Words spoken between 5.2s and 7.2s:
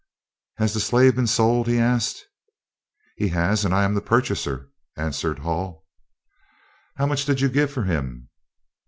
Hull. "How